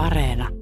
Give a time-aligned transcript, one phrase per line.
[0.00, 0.59] Areena.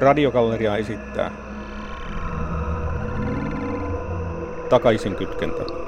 [0.00, 1.30] Radiogalleria esittää
[4.68, 5.79] Takaisin kytkentä.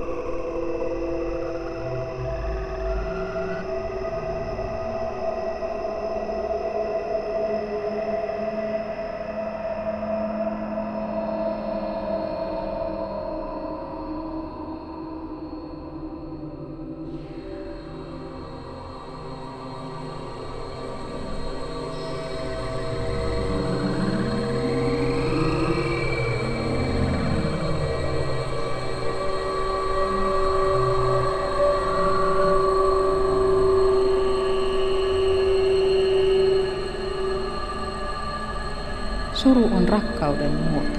[39.52, 40.98] Suru on rakkauden muoto.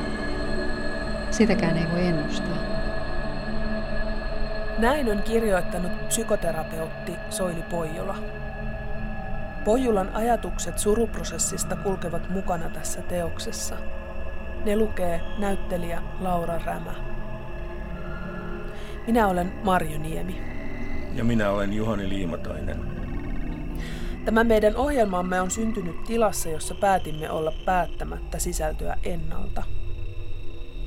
[1.32, 2.58] Sitäkään ei voi ennustaa.
[4.78, 8.16] Näin on kirjoittanut psykoterapeutti Soili Poijula.
[9.66, 13.76] Poijulan ajatukset suruprosessista kulkevat mukana tässä teoksessa.
[14.66, 16.94] Ne lukee näyttelijä Laura Rämä.
[19.08, 20.42] Minä olen Marjo Niemi.
[21.16, 22.93] Ja minä olen Juhani Liimatainen.
[24.26, 29.64] Tämä meidän ohjelmamme on syntynyt tilassa, jossa päätimme olla päättämättä sisältöä ennalta.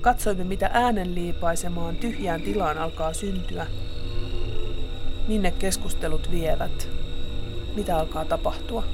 [0.01, 3.67] Katsoimme, mitä äänen liipaisemaan tyhjään tilaan alkaa syntyä.
[5.29, 6.89] Minne keskustelut vievät.
[7.77, 8.85] Mitä alkaa tapahtua.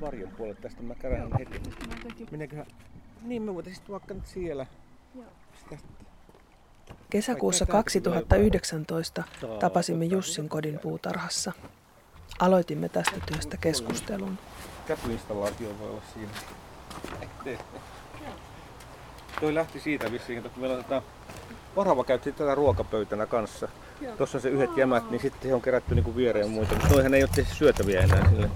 [0.00, 0.94] varjon puolelle tästä, mä
[1.38, 1.60] heti.
[3.26, 4.66] Niin me voitaisiin vaikka nyt siellä.
[5.58, 5.76] Sitä
[7.10, 9.22] Kesäkuussa 2019
[9.60, 11.52] tapasimme Jussin kodin puutarhassa.
[12.38, 14.38] Aloitimme tästä työstä keskustelun.
[14.86, 16.32] Käpyinstallaatio voi olla siinä.
[19.40, 21.02] Toi lähti siitä vissiin, että meillä on tätä
[21.76, 23.68] Varava käytti tätä ruokapöytänä kanssa.
[24.18, 26.74] Tuossa on se yhdet jämät, niin sitten he on kerätty niinku viereen muita.
[26.74, 28.50] Mutta toihan ei ole syötäviä enää sille.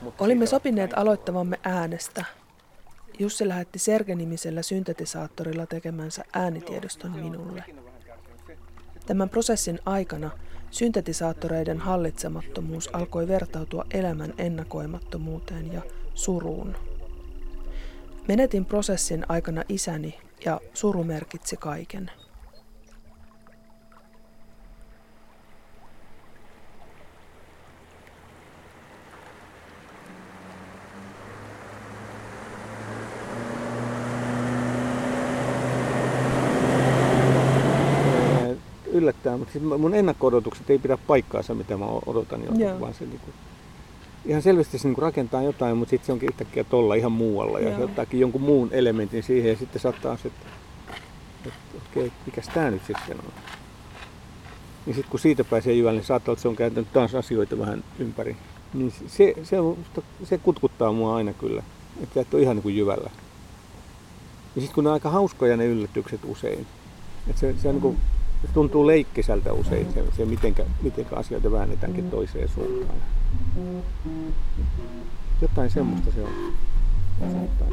[0.00, 2.24] Mutta Olimme sopineet aloittavamme äänestä.
[3.20, 7.64] Jussi lähetti Serge-nimisellä syntetisaattorilla tekemänsä äänitiedoston minulle.
[9.06, 10.30] Tämän prosessin aikana
[10.70, 15.82] syntetisaattoreiden hallitsemattomuus alkoi vertautua elämän ennakoimattomuuteen ja
[16.14, 16.76] suruun.
[18.28, 22.10] Menetin prosessin aikana isäni ja suru merkitsi kaiken.
[38.40, 38.54] Ää,
[38.92, 42.80] yllättää, mutta siis mun ennakko-odotukset ei pidä paikkaansa, mitä mä odotan jo, Joo.
[42.80, 43.30] vaan se niinku,
[44.24, 47.68] ihan selvästi se niinku rakentaa jotain, mutta sitten se onkin yhtäkkiä tolla ihan muualla ja
[47.68, 47.78] Joo.
[47.78, 50.46] se ottaakin jonkun muun elementin siihen ja sitten saattaa se, että,
[51.46, 53.32] että okei, mikäs tää nyt sitten on.
[54.86, 57.58] Niin sitten kun siitä pääsee jyvälle, niin saattaa olla, että se on kääntänyt taas asioita
[57.58, 58.36] vähän ympäri.
[58.74, 59.78] Niin se, se, on,
[60.24, 61.62] se kutkuttaa mua aina kyllä,
[62.02, 63.10] että et ole ihan niin kuin jyvällä.
[64.56, 66.66] Ja sitten kun ne on aika hauskoja ne yllätykset usein,
[67.28, 67.96] että se, se, on niin kuin,
[68.42, 72.98] se tuntuu leikkisältä usein se, se mitenkä, mitenkä asioita väännetäänkin toiseen suuntaan.
[75.42, 76.52] Jotain semmoista se on.
[77.20, 77.72] Osittain.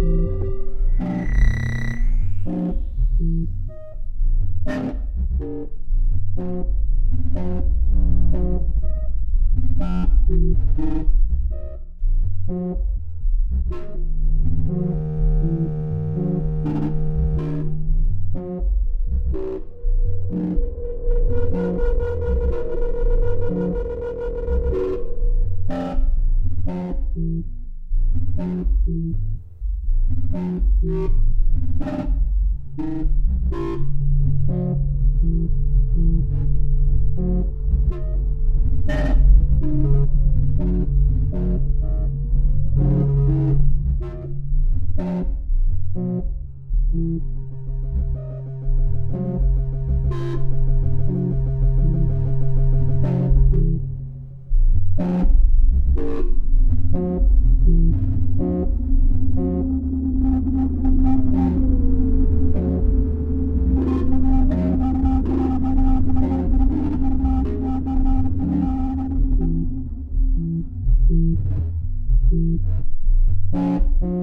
[72.31, 72.59] Jotain.
[73.51, 74.20] Katsotaan,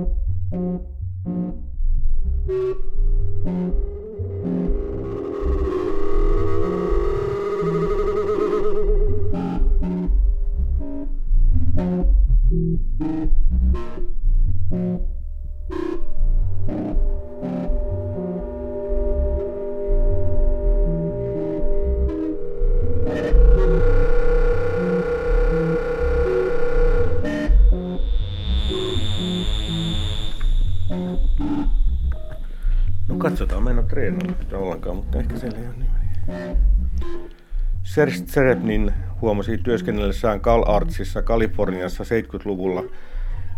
[38.38, 42.84] Serge Serepnin huomasi työskennellessään Cal Artsissa Kaliforniassa 70-luvulla,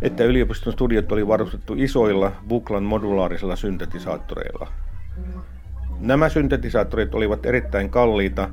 [0.02, 4.72] että yliopiston studiot oli varustettu isoilla Buklan modulaarisilla syntetisaattoreilla.
[5.98, 8.50] Nämä syntetisaattorit olivat erittäin kalliita,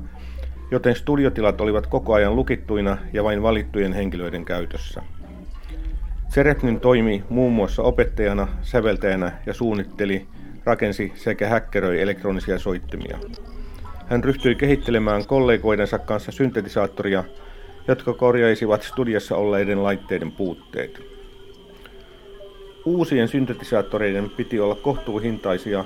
[0.70, 5.02] joten studiotilat olivat koko ajan lukittuina ja vain valittujen henkilöiden käytössä.
[6.28, 10.26] Serepnin toimi muun muassa opettajana, säveltäjänä ja suunnitteli
[10.64, 13.18] rakensi sekä häkkeröi elektronisia soittimia.
[14.08, 17.24] Hän ryhtyi kehittelemään kollegoidensa kanssa syntetisaattoria,
[17.88, 21.02] jotka korjaisivat studiossa olleiden laitteiden puutteet.
[22.84, 25.84] Uusien syntetisaattoreiden piti olla kohtuuhintaisia,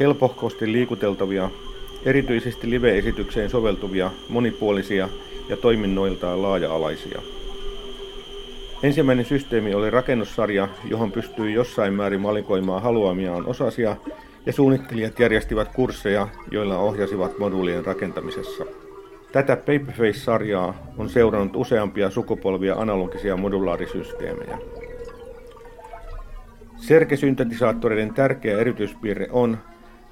[0.00, 1.50] helpohkosti liikuteltavia,
[2.04, 5.08] erityisesti live-esitykseen soveltuvia, monipuolisia
[5.48, 7.22] ja toiminnoiltaan laaja-alaisia.
[8.82, 13.96] Ensimmäinen systeemi oli rakennussarja, johon pystyi jossain määrin valikoimaan haluamiaan osasia,
[14.46, 18.64] ja suunnittelijat järjestivät kursseja, joilla ohjasivat moduulien rakentamisessa.
[19.32, 24.58] Tätä Paperface-sarjaa on seurannut useampia sukupolvia analogisia modulaarisysteemejä.
[26.76, 29.58] Serke-syntetisaattoreiden tärkeä erityispiirre on,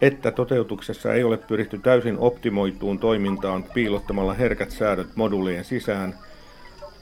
[0.01, 6.15] että toteutuksessa ei ole pyritty täysin optimoituun toimintaan piilottamalla herkät säädöt moduulien sisään–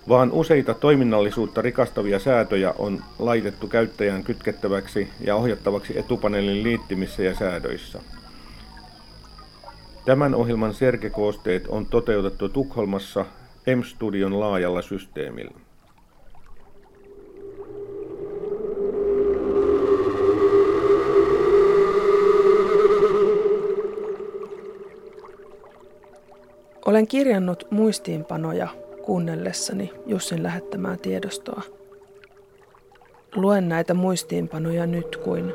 [0.09, 8.01] vaan useita toiminnallisuutta rikastavia säätöjä on laitettu käyttäjän kytkettäväksi ja ohjattavaksi etupaneelin liittimissä ja säädöissä.
[10.05, 13.27] Tämän ohjelman serkekoosteet on toteutettu Tukholmassa
[13.77, 15.61] M-Studion laajalla systeemillä.
[26.87, 28.69] Olen kirjannut muistiinpanoja
[29.09, 31.63] kuunnellessani Jussin lähettämää tiedostoa.
[33.35, 35.53] Luen näitä muistiinpanoja nyt kuin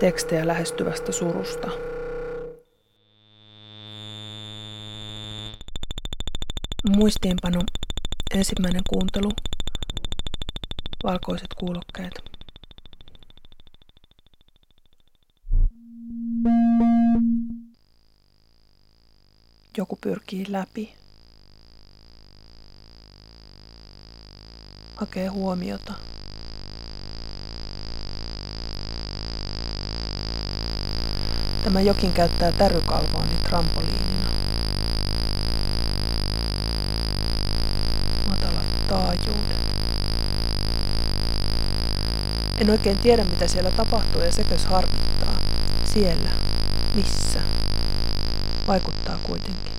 [0.00, 1.70] tekstejä lähestyvästä surusta.
[6.96, 7.60] Muistiinpano.
[8.34, 9.30] Ensimmäinen kuuntelu.
[11.04, 12.14] Valkoiset kuulokkeet.
[19.76, 21.01] Joku pyrkii läpi.
[25.02, 25.94] Hakee huomiota.
[31.64, 34.30] Tämä jokin käyttää tärykalvoani trampoliinina.
[38.28, 39.56] Matalat taajuudet.
[42.58, 45.38] En oikein tiedä mitä siellä tapahtuu ja sekös harmittaa.
[45.84, 46.30] Siellä.
[46.94, 47.40] Missä?
[48.66, 49.71] Vaikuttaa kuitenkin.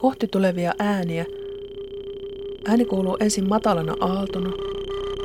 [0.00, 1.24] Kohti tulevia ääniä.
[2.68, 4.52] Ääni kuuluu ensin matalana aaltona.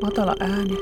[0.02, 0.78] Matala ääni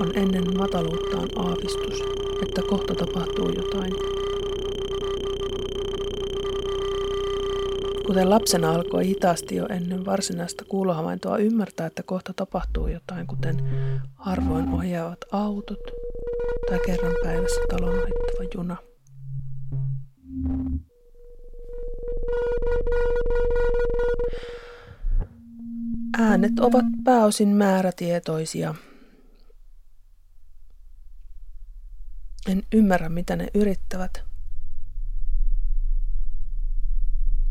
[0.00, 2.02] on ennen mataluuttaan aavistus,
[2.42, 3.92] että kohta tapahtuu jotain.
[8.06, 13.56] Kuten lapsena alkoi hitaasti jo ennen varsinaista kuulohavaintoa ymmärtää, että kohta tapahtuu jotain, kuten
[14.14, 15.80] harvoin ohjaavat autot,
[16.68, 18.87] tai kerran päivässä talon ohittava juna.
[26.38, 28.74] Äänet ovat pääosin määrätietoisia.
[32.48, 34.22] En ymmärrä, mitä ne yrittävät.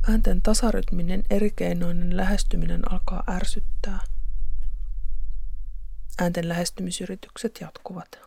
[0.10, 4.00] Äänten tasarytminen erikeinoinen lähestyminen alkaa ärsyttää.
[6.22, 8.20] Äänten lähestymisyritykset jatkuvat.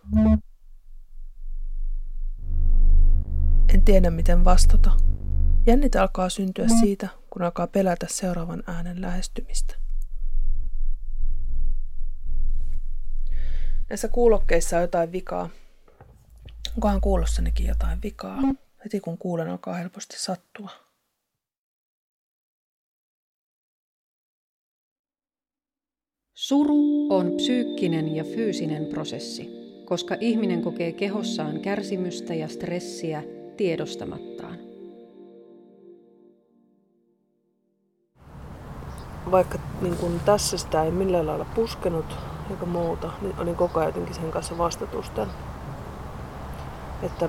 [3.74, 4.96] En tiedä, miten vastata.
[5.66, 9.79] Jännite alkaa syntyä siitä, kun alkaa pelätä seuraavan äänen lähestymistä.
[13.90, 15.48] Näissä kuulokkeissa on jotain vikaa.
[16.74, 18.38] Onkohan kuulossanikin jotain vikaa?
[18.84, 20.70] Heti kun kuulen, alkaa helposti sattua.
[26.34, 29.48] Suru on psyykkinen ja fyysinen prosessi,
[29.84, 33.22] koska ihminen kokee kehossaan kärsimystä ja stressiä
[33.56, 34.58] tiedostamattaan.
[39.30, 43.88] Vaikka niin kun tässä sitä ei millään lailla puskenut eikä muuta, niin olin koko ajan
[43.88, 45.26] jotenkin sen kanssa vastatusten.
[47.02, 47.28] Että,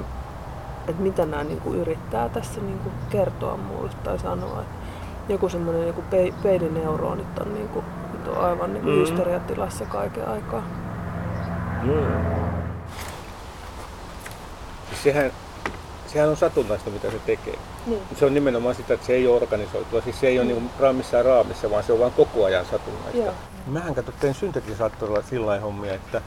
[0.88, 4.62] että mitä nämä niin kuin yrittää tässä niin kuin kertoa mulle tai sanoa.
[4.62, 6.04] Että joku semmoinen joku
[6.44, 7.86] peilineuronit on niin kuin
[8.28, 9.01] on aivan niin kuin mm.
[9.01, 10.63] hysteriatilassa kaiken aikaa.
[11.84, 12.42] Mm.
[15.04, 15.32] sehän,
[16.13, 17.58] sehän on satunnaista, mitä se tekee.
[17.86, 18.01] Niin.
[18.20, 20.01] Se on nimenomaan sitä, että se ei ole organisoitua.
[20.01, 20.53] Siis se ei ole mm.
[20.53, 23.18] niin raamissa ja raamissa, vaan se on vaan koko ajan satunnaista.
[23.18, 23.34] Joo.
[23.68, 26.22] Mähän katsoin, tein syntetisaattorilla sillä hommia, että,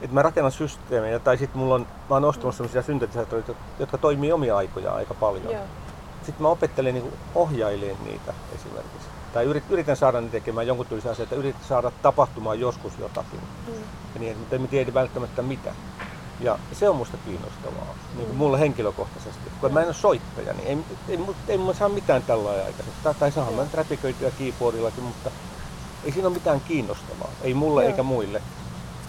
[0.00, 4.32] että mä rakennan systeemejä, tai sitten mulla on, mä oon ostanut sellaisia syntetisaattoreita, jotka toimii
[4.32, 5.52] omia aikoja aika paljon.
[5.52, 5.64] Joo.
[6.22, 11.24] Sitten mä opettelen niin ohjaileen niitä esimerkiksi tai yritän saada ne tekemään jonkun tyylisen asian,
[11.24, 13.40] että yritän saada tapahtumaan joskus jotakin.
[13.66, 13.74] Mm.
[14.14, 15.72] Ja niin, mutta en tiedä välttämättä mitä.
[16.40, 19.50] Ja se on musta kiinnostavaa, niin kuin mulle henkilökohtaisesti.
[19.60, 20.78] Kun mä en ole soittaja, niin ei,
[21.08, 21.18] ei,
[21.48, 22.94] ei, ei saa mitään tällä aikaisemmin.
[23.02, 25.30] Tai, tai saahan mä räpiköityä keyboardillakin, mutta
[26.04, 27.30] ei siinä ole mitään kiinnostavaa.
[27.42, 27.90] Ei mulle Joo.
[27.90, 28.42] eikä muille.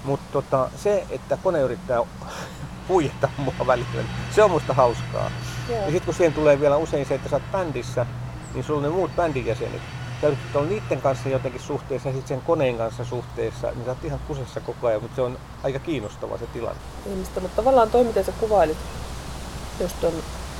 [0.03, 2.03] Mutta tota, se, että kone yrittää
[2.89, 5.31] huijata mua välillä, niin se on musta hauskaa.
[5.69, 5.79] Joo.
[5.79, 8.05] Ja sitten kun siihen tulee vielä usein se, että sä oot bändissä,
[8.53, 9.81] niin sulla on ne muut bändin jäsenet,
[10.21, 14.05] täytyy olla niiden kanssa jotenkin suhteessa ja sitten sen koneen kanssa suhteessa, niin sä oot
[14.05, 16.81] ihan kusessa koko ajan, mutta se on aika kiinnostava se tilanne.
[17.09, 18.77] Ihmistä, mutta tavallaan toi, miten sä kuvailit
[19.79, 20.13] just tuon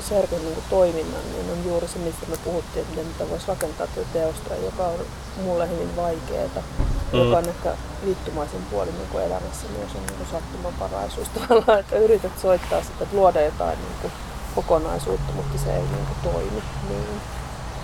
[0.10, 3.88] Serkon niin toiminnan, niin on juuri se, mistä me puhuttiin, että miten mitä voisi rakentaa
[3.88, 5.00] tätä teosta, joka on
[5.44, 6.48] mulle hyvin vaikeaa,
[6.80, 7.20] mm.
[7.20, 7.74] joka on ehkä
[8.04, 13.42] liittymaisen puoli niin elämässä myös on niin sattumanvaraisuus tavallaan, että yrität soittaa sitä, että luoda
[13.42, 14.14] jotain niin kuin
[14.56, 17.22] kokonaisuutta, mutta se ei niin kuin toimi niin.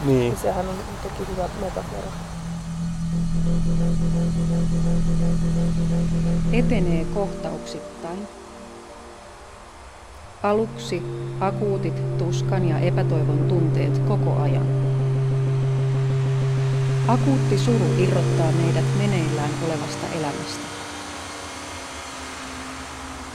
[0.04, 0.20] Niin.
[0.20, 2.12] niin sehän on toki hyvä metafora.
[6.54, 8.28] Etenee kohtauksittain.
[10.44, 11.04] Aluksi
[11.40, 14.68] akuutit tuskan ja epätoivon tunteet koko ajan.
[17.08, 20.75] Akuutti suru irrottaa meidät meneillään olevasta elämästä.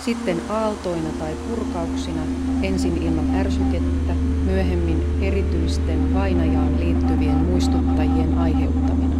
[0.05, 2.23] Sitten aaltoina tai purkauksina
[2.63, 4.13] ensin ilman ärsykettä,
[4.45, 9.15] myöhemmin erityisten vainajaan liittyvien muistuttajien aiheuttamina.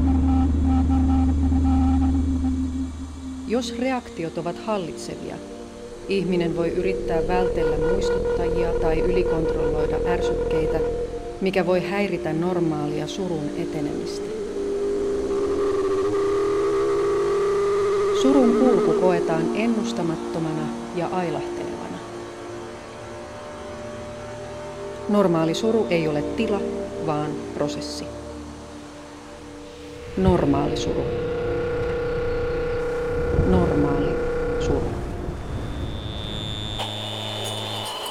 [3.49, 5.35] Jos reaktiot ovat hallitsevia,
[6.09, 10.79] ihminen voi yrittää vältellä muistuttajia tai ylikontrolloida ärsykkeitä,
[11.41, 14.40] mikä voi häiritä normaalia surun etenemistä.
[18.23, 20.63] Surun kulku koetaan ennustamattomana
[20.97, 21.99] ja ailahtelevana.
[25.09, 26.61] Normaali suru ei ole tila,
[27.07, 28.05] vaan prosessi.
[30.17, 31.05] Normaali suru.
[33.47, 34.17] Normaali
[34.61, 34.91] suru.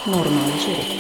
[0.05, 0.98] Normaali suru.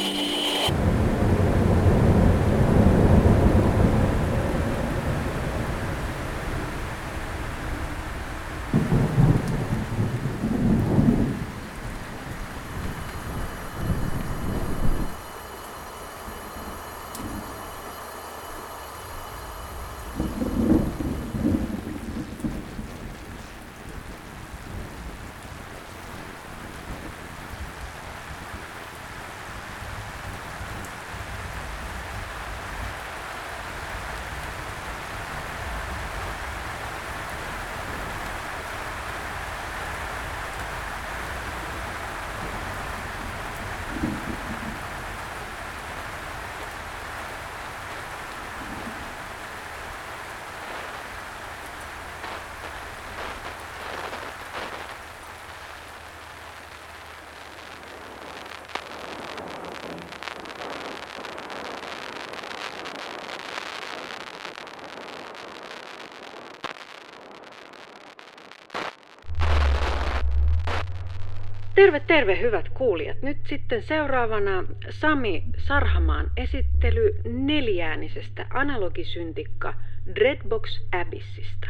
[71.79, 73.21] Terve, terve hyvät kuulijat.
[73.21, 79.73] Nyt sitten seuraavana Sami Sarhamaan esittely neljäänisestä analogisyntikka
[80.15, 81.67] Dreadbox Abyssista.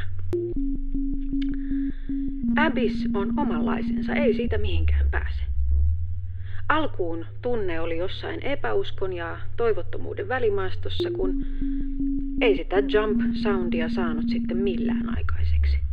[2.57, 5.41] Abyss on omanlaisensa, ei siitä mihinkään pääse.
[6.69, 11.45] Alkuun tunne oli jossain epäuskon ja toivottomuuden välimaastossa, kun
[12.41, 15.88] ei sitä jump-soundia saanut sitten millään aikaiseksi.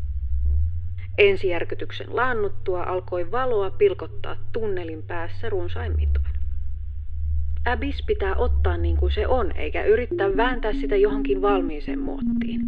[1.19, 6.27] Ensijärkytyksen laannuttua alkoi valoa pilkottaa tunnelin päässä runsain mitoin.
[7.67, 12.61] Abyss pitää ottaa niin kuin se on, eikä yrittää vääntää sitä johonkin valmiiseen muottiin.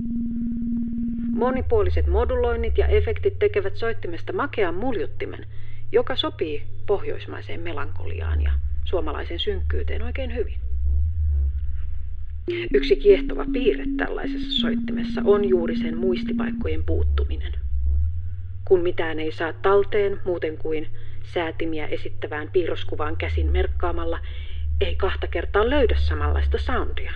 [1.32, 5.46] Monipuoliset moduloinnit ja efektit tekevät soittimesta makean muljuttimen,
[5.92, 8.52] joka sopii pohjoismaiseen melankoliaan ja
[8.84, 10.60] suomalaisen synkkyyteen oikein hyvin.
[12.74, 17.52] Yksi kiehtova piirre tällaisessa soittimessa on juuri sen muistipaikkojen puuttuminen.
[18.68, 20.88] Kun mitään ei saa talteen muuten kuin
[21.22, 24.18] säätimiä esittävään piirroskuvaan käsin merkkaamalla,
[24.80, 27.12] ei kahta kertaa löydä samanlaista soundia.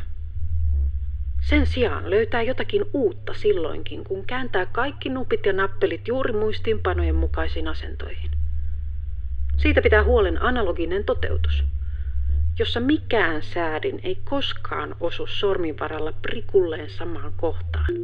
[1.40, 7.68] Sen sijaan löytää jotakin uutta silloinkin, kun kääntää kaikki nupit ja nappelit juuri muistiinpanojen mukaisiin
[7.68, 8.30] asentoihin.
[9.56, 11.64] Siitä pitää huolen analoginen toteutus,
[12.58, 17.94] jossa mikään säädin ei koskaan osu sorminvaralla prikulleen samaan kohtaan,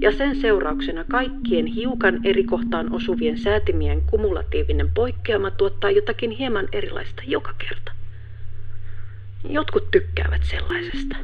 [0.00, 7.22] ja sen seurauksena kaikkien hiukan eri kohtaan osuvien säätimien kumulatiivinen poikkeama tuottaa jotakin hieman erilaista
[7.26, 7.92] joka kerta.
[9.48, 11.16] Jotkut tykkäävät sellaisesta.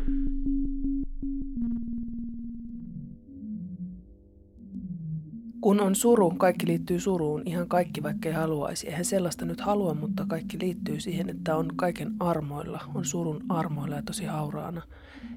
[5.62, 8.86] Kun on suru, kaikki liittyy suruun, ihan kaikki vaikka ei haluaisi.
[8.88, 13.96] Eihän sellaista nyt halua, mutta kaikki liittyy siihen, että on kaiken armoilla, on surun armoilla
[13.96, 14.82] ja tosi hauraana.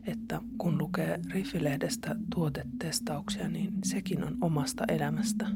[0.06, 5.48] Että kun lukee Riffilehdestä tuotetestauksia, niin sekin on omasta elämästä.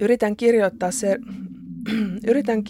[0.00, 1.18] Yritän kirjoittaa se,
[2.30, 2.62] yritän,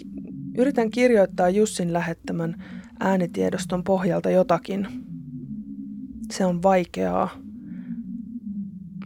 [0.57, 2.63] yritän kirjoittaa Jussin lähettämän
[2.99, 4.87] äänitiedoston pohjalta jotakin.
[6.31, 7.46] Se on vaikeaa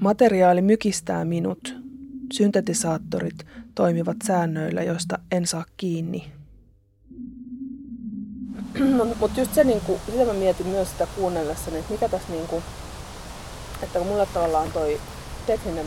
[0.01, 1.75] Materiaali mykistää minut.
[2.33, 6.31] Syntetisaattorit toimivat säännöillä, joista en saa kiinni.
[8.97, 12.31] No, mutta just se, niin kuin, sitä mä mietin myös sitä kuunnellessani, että mikä tässä,
[12.31, 12.63] niin kuin,
[13.83, 14.99] että kun mulla tavallaan toi
[15.47, 15.85] tekninen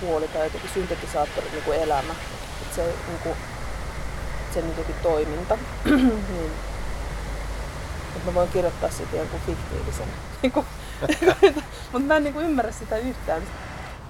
[0.00, 2.14] puoli tai jotenkin syntetisaattorit niin kuin elämä,
[2.62, 3.34] että se, niin kuin,
[4.54, 5.58] sen jotenkin toiminta,
[6.34, 6.50] niin
[8.16, 10.08] että mä voin kirjoittaa siitä jonkun fiktiivisen
[10.42, 10.66] niin kuin,
[11.92, 13.42] mutta mä en niinku ymmärrä sitä yhtään.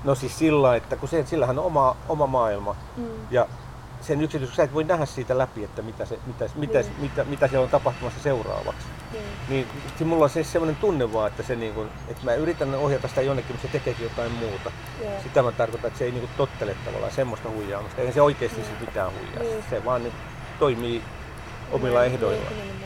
[0.04, 2.76] No siis sillä, että kun se, sillähän on oma, oma maailma.
[2.96, 3.06] Mm.
[3.30, 3.48] Ja
[4.00, 6.92] sen yksityis, sä et voi nähdä siitä läpi, että mitä, se, mitä, mitä, niin.
[7.00, 8.86] mitä, mitä siellä on tapahtumassa seuraavaksi.
[9.12, 9.66] Niin, niin
[9.98, 13.08] se, mulla on siis semmoinen tunne vaan, että, se niin kuin, että mä yritän ohjata
[13.08, 14.72] sitä jonnekin, mutta se tekeekin jotain muuta.
[15.00, 15.22] Yeah.
[15.22, 18.00] Sitä mä tarkoitan, että se ei niin kuin tottele tavallaan semmoista huijaamista.
[18.00, 18.80] Ei se oikeasti niin.
[18.80, 19.42] mitään huijaa.
[19.42, 19.64] Niin.
[19.70, 20.14] Se vaan niin,
[20.58, 21.02] toimii
[21.72, 22.56] omilla niin, ehdoillaan.
[22.56, 22.80] Niin,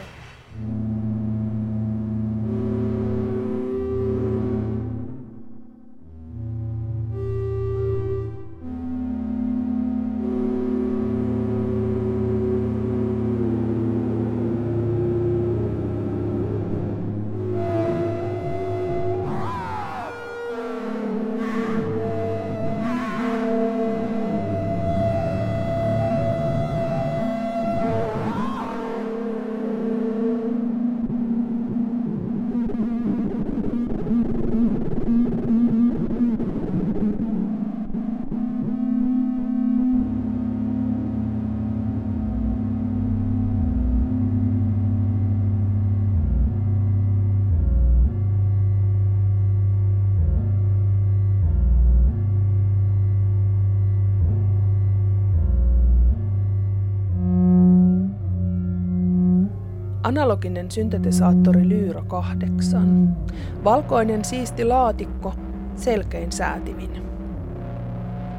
[60.02, 63.16] Analoginen syntetisaattori Lyra 8.
[63.64, 65.34] Valkoinen siisti laatikko,
[65.76, 67.02] selkein säätimin.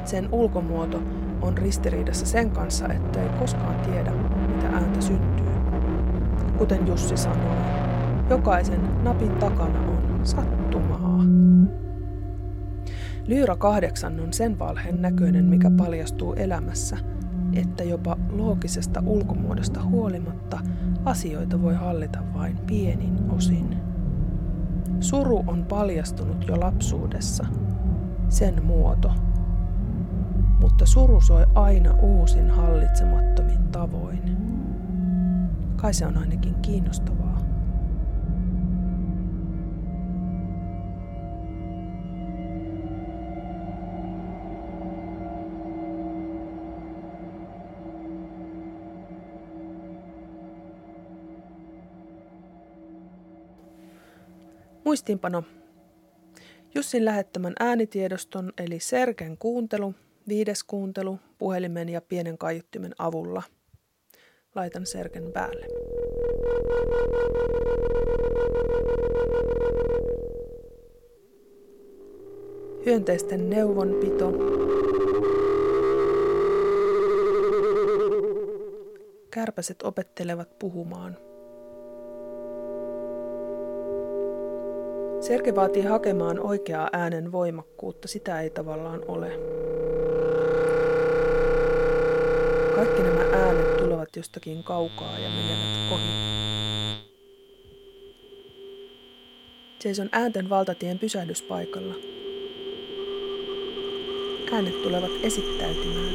[0.04, 1.02] Sen ulkomuoto
[1.42, 4.12] on ristiriidassa sen kanssa, että ei koskaan tiedä,
[4.46, 5.46] mitä ääntä syntyy.
[6.58, 7.56] Kuten Jussi sanoi,
[8.30, 11.20] jokaisen napin takana on sattumaa.
[13.26, 16.96] Lyra 8 on sen valheen näköinen, mikä paljastuu elämässä–
[17.58, 20.58] että jopa loogisesta ulkomuodosta huolimatta
[21.04, 23.76] asioita voi hallita vain pienin osin.
[25.00, 27.46] Suru on paljastunut jo lapsuudessa,
[28.28, 29.12] sen muoto.
[30.60, 34.36] Mutta suru soi aina uusin hallitsemattomin tavoin.
[35.76, 37.23] Kai se on ainakin kiinnostavaa.
[54.94, 55.42] Muistiinpano.
[56.74, 59.94] Jussin lähettämän äänitiedoston eli Serken kuuntelu,
[60.28, 63.42] viides kuuntelu, puhelimen ja pienen kaiuttimen avulla.
[64.54, 65.66] Laitan Serken päälle.
[72.86, 74.32] Hyönteisten neuvonpito.
[79.30, 81.16] Kärpäset opettelevat puhumaan.
[85.26, 89.32] Serke vaatii hakemaan oikeaa äänen voimakkuutta, sitä ei tavallaan ole.
[92.74, 96.10] Kaikki nämä äänet tulevat jostakin kaukaa ja menevät ohi.
[99.78, 101.94] Seison äänten valtatien pysähdyspaikalla.
[104.52, 106.14] Äänet tulevat esittäytymään.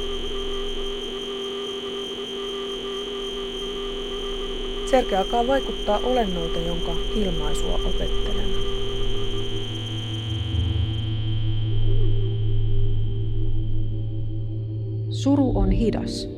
[4.86, 8.49] Serke alkaa vaikuttaa olennolta, jonka ilmaisua opettelen.
[15.24, 16.30] Suru on hidas.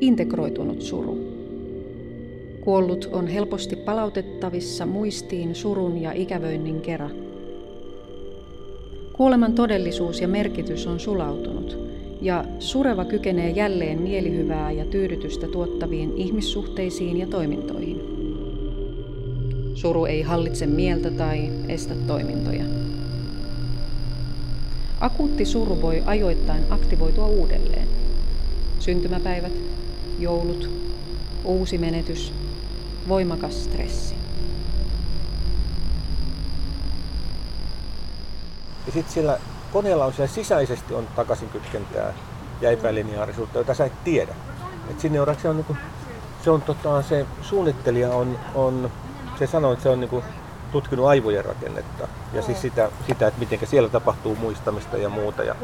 [0.00, 1.18] Integroitunut suru.
[2.60, 7.10] Kuollut on helposti palautettavissa muistiin surun ja ikävöinnin kera.
[9.12, 11.78] Kuoleman todellisuus ja merkitys on sulautunut,
[12.20, 18.00] ja sureva kykenee jälleen mielihyvää ja tyydytystä tuottaviin ihmissuhteisiin ja toimintoihin.
[19.74, 22.81] Suru ei hallitse mieltä tai estä toimintoja.
[25.02, 27.88] Akuutti suru voi ajoittain aktivoitua uudelleen.
[28.78, 29.52] Syntymäpäivät,
[30.18, 30.70] joulut,
[31.44, 32.32] uusi menetys,
[33.08, 34.14] voimakas stressi.
[38.86, 39.38] Ja sitten siellä
[39.72, 42.14] koneella on siellä sisäisesti on takaisinkytkentää
[42.60, 44.34] ja epälineaarisuutta, jota sä et tiedä.
[44.90, 45.76] Et sinne on, se on, niinku,
[46.44, 48.90] se, on tota, se suunnittelija on, on,
[49.38, 50.24] se sanoo, että se on niinku
[50.72, 55.54] tutkinut aivojen rakennetta ja siis sitä, sitä että miten siellä tapahtuu muistamista ja muuta ja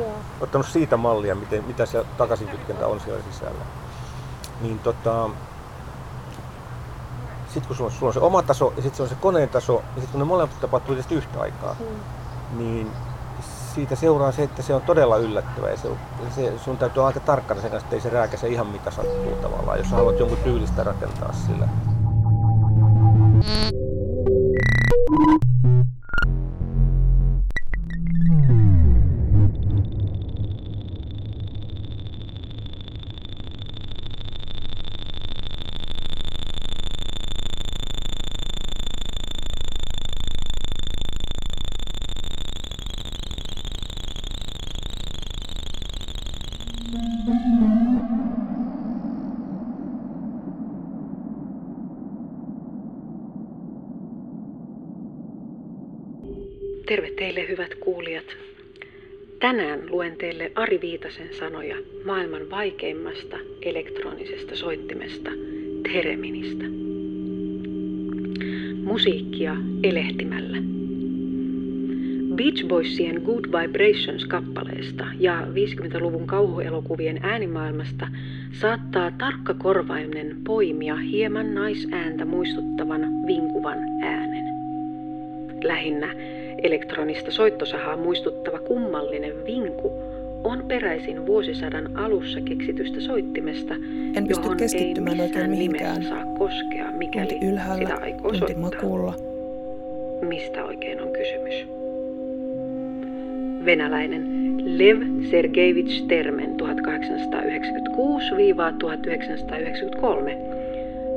[0.41, 3.65] ottanut siitä mallia, miten, mitä se takaisinkytkentä on siellä sisällä.
[4.61, 5.31] Niin tota,
[7.47, 9.49] sitten kun sulla on, sulla on se oma taso ja sitten se on se koneen
[9.49, 12.59] taso ja sitten kun ne molemmat tapahtuu tietysti yhtä aikaa, mm.
[12.59, 12.91] niin
[13.75, 15.71] siitä seuraa se, että se on todella yllättävää.
[15.71, 15.89] Ja se,
[16.35, 19.37] se, sun täytyy olla aika tarkkana sen kanssa, että ei se rääkäse ihan mitä sattuu
[19.43, 21.69] tavallaan, jos haluat jonkun tyylistä rakentaa sillä.
[23.39, 23.88] Terve
[25.11, 25.98] Thank you.
[60.19, 65.31] Teille Ari Viitasen sanoja maailman vaikeimmasta elektronisesta soittimesta,
[65.83, 66.65] Thereministä.
[68.83, 70.57] Musiikkia elehtimällä.
[72.35, 78.09] Beach Boysien Good Vibrations-kappaleesta ja 50-luvun kauhuelokuvien äänimaailmasta
[78.53, 84.45] saattaa tarkkakorvainen poimia hieman naisääntä muistuttavan vinkuvan äänen.
[85.65, 86.15] Lähinnä
[86.63, 90.08] Elektronista soittosahaa muistuttava kummallinen vinku
[90.45, 93.75] on peräisin vuosisadan alussa keksitystä soittimesta,
[94.17, 96.03] en pysty johon keskittymään ei oikein mihinkään.
[96.03, 98.61] saa koskea, mikäli Tunti ylhäällä, sitä aikoo tunti soittaa.
[98.63, 99.15] makuulla.
[100.29, 101.55] Mistä oikein on kysymys?
[103.65, 104.39] Venäläinen
[104.79, 106.65] Lev Sergevich Termen 1896-1993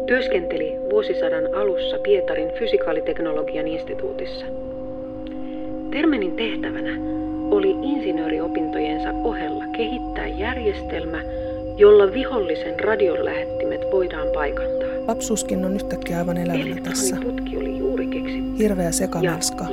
[0.08, 4.46] työskenteli vuosisadan alussa Pietarin fysikaaliteknologian instituutissa.
[5.92, 7.21] Termenin tehtävänä
[7.52, 11.18] oli insinööriopintojensa ohella kehittää järjestelmä,
[11.78, 14.90] jolla vihollisen radiolähettimet voidaan paikantaa.
[15.08, 17.18] Lapsuuskin on yhtäkkiä aivan elävänä tässä.
[17.58, 18.58] Oli juuri keksitty.
[18.58, 19.66] Hirveä sekamelska.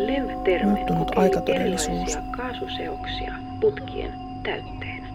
[0.65, 2.19] Muuttunut aikatodellisuus.
[2.37, 4.13] kaasuseoksia putkien
[4.43, 5.07] täytteenä.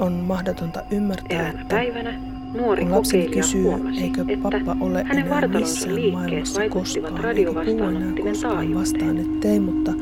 [0.00, 2.14] On mahdotonta ymmärtää, Eräänä että päivänä
[2.54, 8.12] nuori kun lapseni kysyy, huomasi, eikö pappa ole enää missään maailmassa koskaan, eikä puhu enää
[8.22, 9.92] koskaan vastaan, ettei, mutta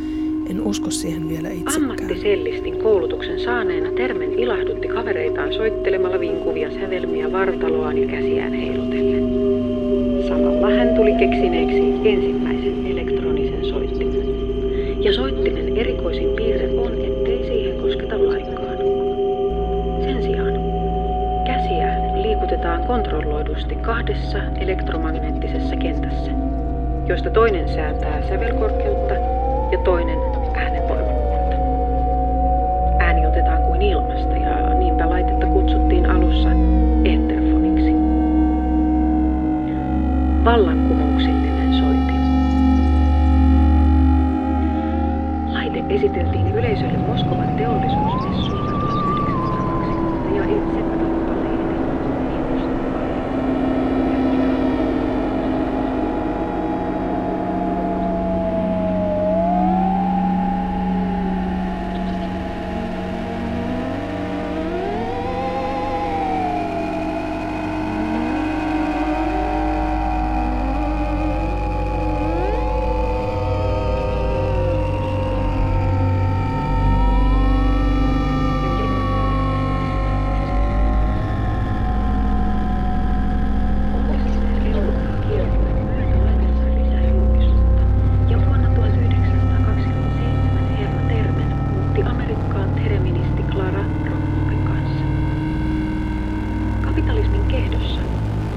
[0.51, 1.91] en usko siihen vielä itsekään.
[1.91, 9.25] Ammattisellistin koulutuksen saaneena Termen ilahdutti kavereitaan soittelemalla vinkuvia sävelmiä vartaloaan ja käsiään heilutellen.
[10.29, 14.27] Samalla hän tuli keksineeksi ensimmäisen elektronisen soittimen.
[15.05, 18.79] Ja soittimen erikoisin piirre on, ettei siihen kosketa lainkaan.
[20.03, 20.55] Sen sijaan
[21.47, 21.89] käsiä
[22.23, 26.31] liikutetaan kontrolloidusti kahdessa elektromagneettisessa kentässä,
[27.07, 29.40] joista toinen säätää sävelkorkeutta
[29.73, 30.19] ja toinen
[30.55, 31.57] äänen voimakkuutta.
[32.99, 36.49] Ääni otetaan kuin ilmasta ja niinpä laitetta kutsuttiin alussa
[37.05, 37.93] enterfoniksi.
[40.45, 42.21] Vallankumouksellinen soitin.
[45.53, 50.80] Laite esiteltiin yleisölle Moskovan teollisuusmessuilla 1920 ja itse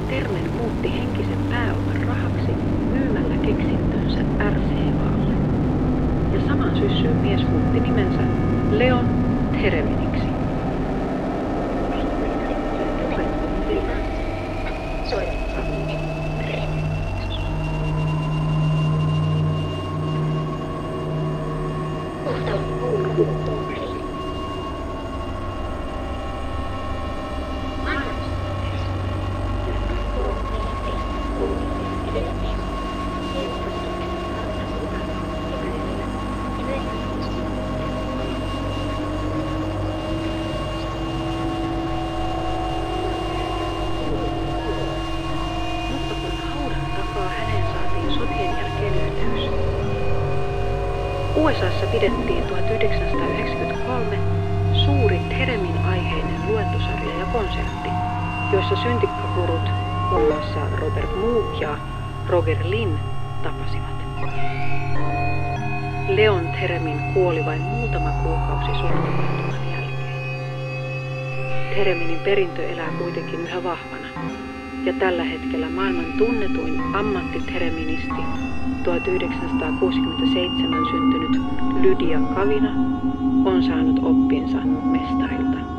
[0.07, 2.57] Termen muutti henkisen pääoman rahaksi
[2.89, 5.35] myymällä keksintönsä RCAlle.
[6.31, 8.27] Ja saman syssyyn mies muutti nimensä
[8.69, 9.11] Leon
[9.61, 10.32] Tereminiksi.
[71.75, 74.07] Tereminin perintö elää kuitenkin yhä vahvana.
[74.85, 78.23] Ja tällä hetkellä maailman tunnetuin ammattitereministi
[78.83, 81.39] 1967 syntynyt
[81.75, 82.73] Lydia Kavina
[83.45, 85.72] on saanut oppinsa mestarilta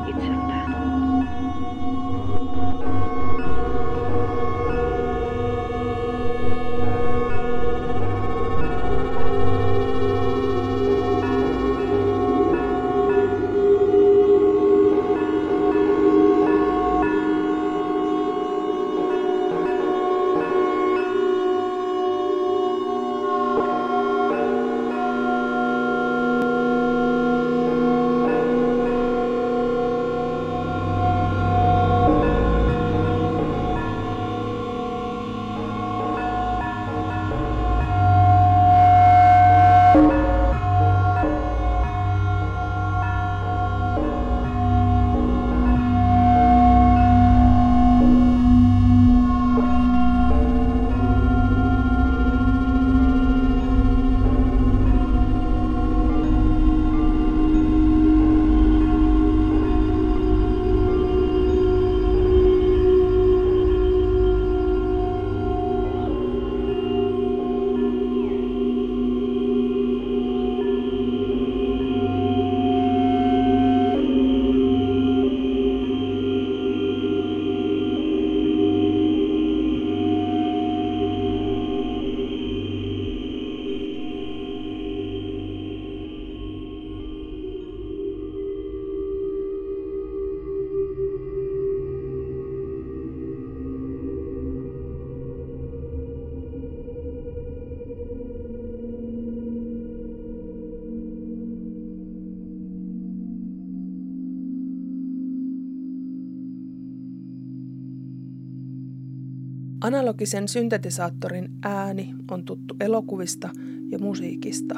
[109.94, 113.48] Analogisen syntetisaattorin ääni on tuttu elokuvista
[113.90, 114.74] ja musiikista.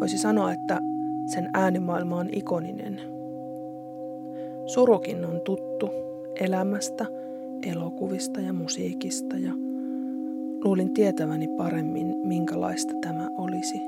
[0.00, 0.80] Voisi sanoa, että
[1.26, 3.00] sen äänimaailma on ikoninen.
[4.66, 5.90] Surukin on tuttu
[6.40, 7.06] elämästä,
[7.62, 9.52] elokuvista ja musiikista ja
[10.64, 13.78] luulin tietäväni paremmin, minkälaista tämä olisi.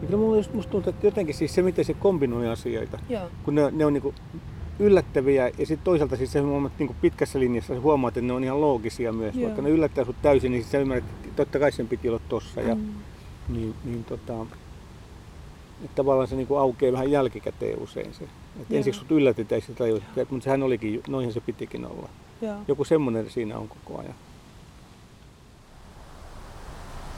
[0.00, 3.28] Ja kyllä mulla just, musta tuntuu, että jotenkin siis se, miten se kombinoi asioita, Joo.
[3.44, 4.14] kun ne, ne on niinku
[4.78, 8.60] yllättäviä ja sitten toisaalta siis se huomaat, niin pitkässä linjassa huomaat, että ne on ihan
[8.60, 9.34] loogisia myös.
[9.34, 9.44] Joo.
[9.44, 12.60] Vaikka ne yllättää sut täysin, niin sä ymmärrät, että totta kai sen piti olla tossa.
[12.60, 12.88] Ja, mm.
[13.48, 14.46] niin, niin tota,
[15.84, 18.24] että tavallaan se niin kuin aukeaa vähän jälkikäteen usein se.
[18.60, 19.84] Että ensiksi sut yllätetään sitä
[20.30, 22.08] mutta sehän olikin, noihin se pitikin olla.
[22.42, 22.56] Joo.
[22.68, 24.14] Joku semmoinen siinä on koko ajan.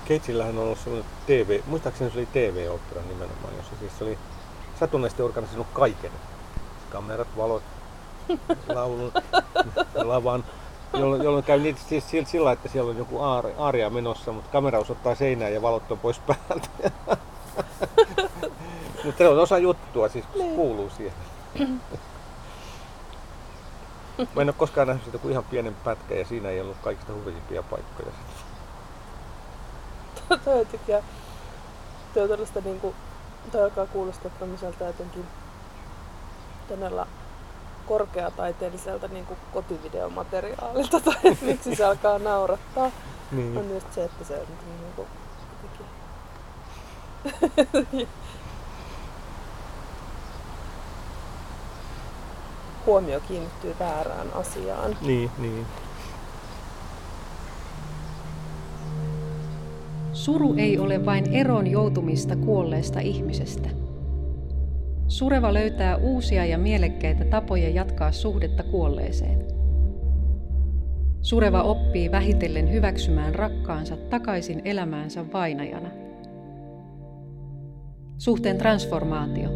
[0.05, 4.19] Keitsillähän on ollut semmoinen TV, muistaakseni se oli TV-opera nimenomaan, jossa siis se oli
[4.81, 6.11] satunnaisesti organisoinut kaiken.
[6.95, 7.63] Kamerat, valot,
[8.75, 9.13] laulun,
[9.95, 10.45] lavan,
[10.93, 13.19] jolloin, jolloin käy niitä siis sillä, että siellä on joku
[13.59, 16.69] aaria menossa, mutta kamera osoittaa seinään ja valot on pois päältä.
[19.05, 20.57] mutta se on osa juttua, siis se niin.
[20.57, 21.15] kuuluu siihen.
[24.19, 27.13] Mä en ole koskaan nähnyt sitä kuin ihan pienen pätkän ja siinä ei ollut kaikista
[27.13, 28.13] huvisimpia paikkoja.
[30.45, 31.03] toi on tykkää,
[32.15, 32.95] toi on tällaista niinku,
[33.53, 35.27] toi alkaa kuulostaa tämmöiseltä jotenkin
[36.69, 37.07] todella
[37.87, 42.91] korkeataiteelliselta niin kuin kotivideomateriaalilta tai että miksi se alkaa naurattaa.
[43.33, 43.59] Niin.
[43.59, 45.09] On just se, että se on niin kuin,
[52.87, 54.97] huomio kiinnittyy väärään asiaan.
[55.01, 55.67] Niin, niin.
[60.13, 63.69] Suru ei ole vain eron joutumista kuolleesta ihmisestä.
[65.09, 69.45] Sureva löytää uusia ja mielekkäitä tapoja jatkaa suhdetta kuolleeseen.
[71.21, 75.91] Sureva oppii vähitellen hyväksymään rakkaansa takaisin elämäänsä vainajana.
[78.19, 79.49] Suhteen transformaatio.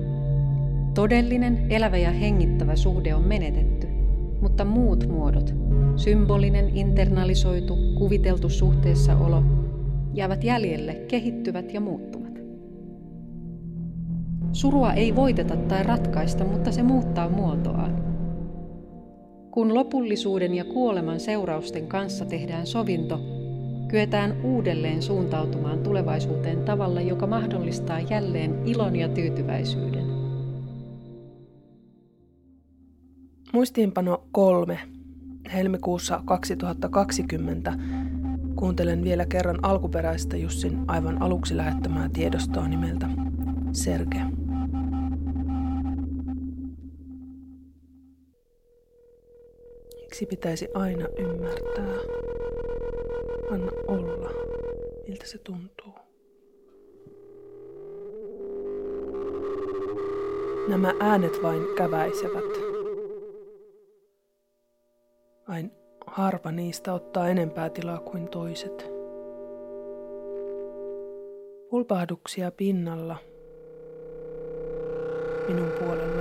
[0.94, 3.87] Todellinen, elävä ja hengittävä suhde on menetetty,
[4.40, 5.54] mutta muut muodot,
[5.96, 9.42] symbolinen, internalisoitu, kuviteltu suhteessaolo
[10.14, 12.17] jäävät jäljelle, kehittyvät ja muuttuvat.
[14.52, 18.04] Surua ei voiteta tai ratkaista, mutta se muuttaa muotoaan.
[19.50, 23.20] Kun lopullisuuden ja kuoleman seurausten kanssa tehdään sovinto,
[23.88, 30.04] kyetään uudelleen suuntautumaan tulevaisuuteen tavalla, joka mahdollistaa jälleen ilon ja tyytyväisyyden.
[33.52, 34.78] Muistiinpano kolme.
[35.54, 37.72] Helmikuussa 2020
[38.58, 43.08] Kuuntelen vielä kerran alkuperäistä Jussin aivan aluksi lähettämää tiedostoa nimeltä
[43.72, 44.38] Serge.
[50.09, 51.94] Miksi pitäisi aina ymmärtää?
[53.51, 54.31] Anna olla,
[55.09, 55.92] miltä se tuntuu.
[60.68, 62.44] Nämä äänet vain käväisevät.
[65.49, 65.71] Vain
[66.07, 68.90] Harva niistä ottaa enempää tilaa kuin toiset.
[71.71, 73.16] Pulpahduksia pinnalla
[75.49, 76.17] minun puolellani.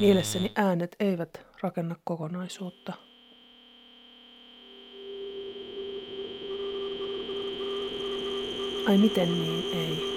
[0.00, 2.92] Mielessäni äänet eivät rakenna kokonaisuutta.
[8.88, 10.16] Ai miten niin ei?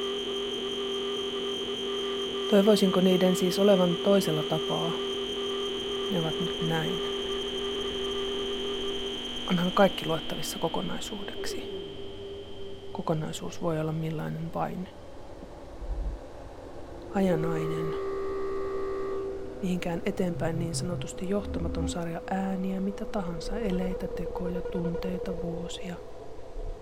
[2.50, 4.92] Toivoisinko niiden siis olevan toisella tapaa?
[6.12, 6.94] Ne ovat nyt näin.
[9.50, 11.64] Onhan kaikki luettavissa kokonaisuudeksi.
[12.92, 14.90] Kokonaisuus voi olla millainen vain.
[17.16, 17.99] Ajanainen.
[19.62, 25.96] Mihinkään eteenpäin niin sanotusti johtamaton sarja ääniä, mitä tahansa, eleitä, tekoja, tunteita, vuosia.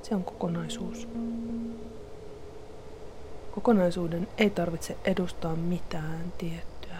[0.01, 1.07] Se on kokonaisuus.
[3.51, 6.97] Kokonaisuuden ei tarvitse edustaa mitään tiettyä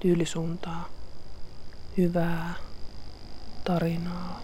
[0.00, 0.88] tyylisuuntaa,
[1.96, 2.54] hyvää,
[3.64, 4.40] tarinaa,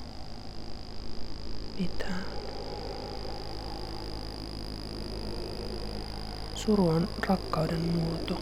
[1.80, 2.24] mitään.
[6.54, 8.40] Suru on rakkauden muoto.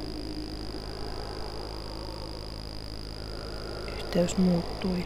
[4.13, 5.05] Yhteys muuttui.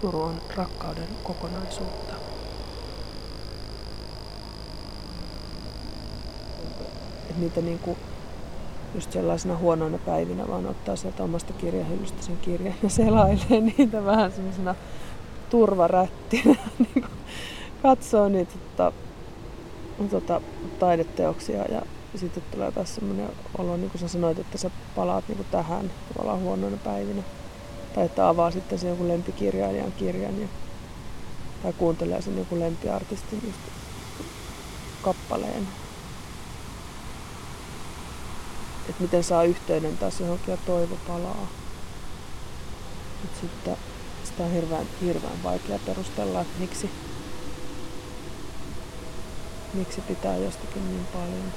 [0.00, 2.14] Suru on rakkauden kokonaisuutta.
[7.22, 7.98] että niitä niin kuin
[8.94, 14.32] just sellaisena huonoina päivinä vaan ottaa sieltä omasta kirjahyllystä sen kirjan ja selailee niitä vähän
[14.32, 14.74] semmoisena
[15.50, 16.56] turvarättinä.
[16.78, 17.04] niin
[17.82, 18.92] katsoo niitä tota,
[20.10, 20.40] tota,
[20.78, 21.82] taideteoksia ja
[22.18, 25.90] sitten tulee taas semmoinen olo, niin kuin sä sanoit, että sä palaat niin kuin tähän
[26.12, 27.22] tavallaan huonoina päivinä.
[27.94, 30.48] Tai että avaa sitten sen joku lempikirjailijan kirjan ja,
[31.62, 33.60] tai kuuntelee sen joku lempiartistin just
[35.02, 35.68] kappaleen
[38.88, 41.46] että miten saa yhteyden taas johonkin ja toivo palaa.
[43.22, 43.76] Nyt sitten
[44.24, 46.90] sitä on hirveän, hirveän vaikea perustella, että miksi,
[49.74, 51.52] miksi pitää jostakin niin paljon.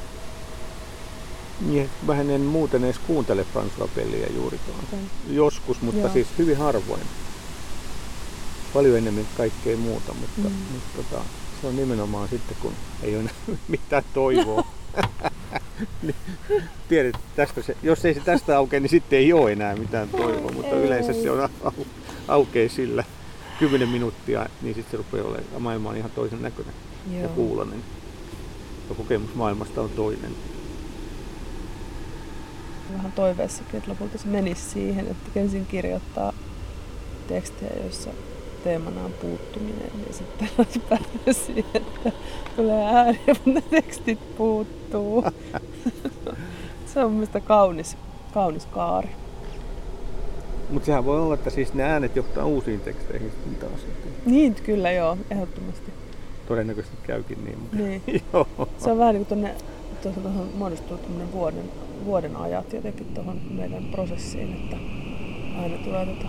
[1.61, 4.79] Niin, mä en muuten edes kuuntele François juurikaan.
[4.87, 4.99] Okay.
[5.29, 6.13] Joskus, mutta Joo.
[6.13, 7.01] siis hyvin harvoin.
[8.73, 10.55] Paljon enemmän kaikkea muuta, mutta, mm.
[10.73, 11.23] mutta tota,
[11.61, 13.29] se on nimenomaan sitten, kun ei ole
[13.67, 14.67] mitään toivoa.
[16.01, 16.15] niin,
[16.89, 20.51] tiedät, tästä se, jos ei se tästä aukea, niin sitten ei ole enää mitään toivoa,
[20.51, 20.85] mutta ei.
[20.85, 21.71] yleensä se on au,
[22.27, 23.03] aukeaa sillä
[23.59, 26.73] 10 minuuttia, niin sitten se rupeaa olemaan, maailma on ihan toisen näköinen
[27.11, 27.21] Joo.
[27.21, 27.83] ja kuulonen.
[28.89, 30.35] Ja kokemus maailmasta on toinen.
[32.93, 36.33] Vähän toiveessakin, että lopulta se menisi siihen, että ensin kirjoittaa
[37.27, 38.09] tekstejä, joissa
[38.63, 40.49] teemana on puuttuminen, niin sitten
[40.89, 42.11] päätyy siihen, että
[42.55, 45.25] tulee ääni, mutta ne tekstit puuttuu.
[46.93, 47.97] se on mielestäni kaunis,
[48.33, 49.09] kaunis kaari.
[50.69, 53.81] Mutta sehän voi olla, että siis ne äänet johtaa uusiin teksteihin sitten taas.
[54.25, 55.91] Niin, kyllä joo, ehdottomasti.
[56.47, 57.59] Todennäköisesti käykin niin.
[57.59, 58.01] Mutta niin.
[58.33, 58.47] joo.
[58.77, 59.55] Se on vähän niin kuin tuonne,
[60.01, 60.99] tuohon muodostuu
[61.31, 61.71] vuoden,
[62.05, 64.77] vuoden ajat jotenkin tuohon meidän prosessiin, että
[65.61, 66.27] aina tulee tota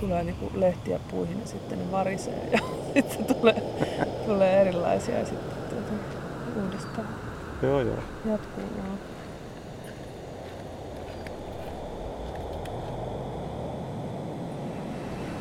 [0.00, 2.58] tulee niinku lehtiä puihin ja sitten ne varisee ja
[3.10, 3.62] sitten tulee,
[4.26, 5.92] tulee erilaisia ja sitten tuota,
[6.64, 7.08] uudestaan.
[7.62, 7.98] Joo, joo.
[8.24, 9.15] Jatkuu, joo.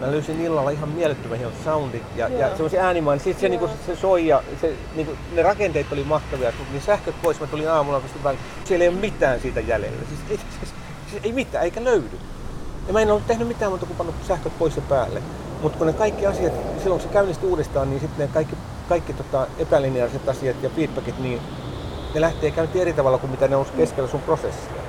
[0.06, 3.20] Mä löysin illalla ihan mielettömän hienot soundit ja, ja semmoisia äänimaan.
[3.20, 6.53] Sitten se, niinku, se soi ja se, niinku, ne rakenteet oli mahtavia.
[6.72, 9.97] Niin sähköt pois, mä tulin aamulla, kun siellä ei ole mitään siitä jäljellä.
[10.08, 10.74] Siis ei, siis,
[11.10, 12.18] siis ei mitään, eikä löydy.
[12.88, 15.22] Ja mä en ollut tehnyt mitään muuta kuin pannut sähköt pois ja päälle.
[15.62, 16.53] Mutta kun ne kaikki asiat,
[16.84, 18.56] silloin kun se käynnistyi uudestaan, niin sitten ne kaikki,
[18.89, 21.41] kaikki tota epälineaariset asiat ja feedbackit, niin
[22.16, 24.85] ne lähtee käyntiin eri tavalla kuin mitä ne on keskellä sun prosessia.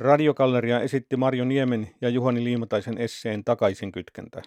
[0.00, 4.42] Radiokalleria esitti Marjo Niemen ja Juhani Liimataisen esseen Takaisin kytkentä.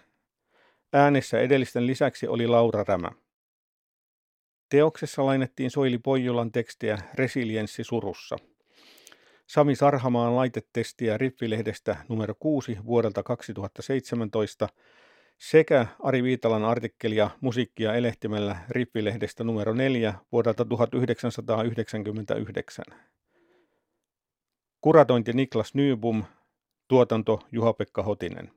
[0.93, 3.11] Äänessä edellisten lisäksi oli Laura Rämä.
[4.69, 8.35] Teoksessa lainettiin Soili Poijulan tekstiä Resilienssi surussa.
[9.47, 14.69] Sami Sarhamaan laitetestiä Rippilehdestä numero 6 vuodelta 2017
[15.37, 22.85] sekä Ari Viitalan artikkelia Musiikkia elehtimällä Rippilehdestä numero 4 vuodelta 1999.
[24.81, 26.23] Kuratointi Niklas Nybum,
[26.87, 28.51] tuotanto Juha-Pekka Hotinen.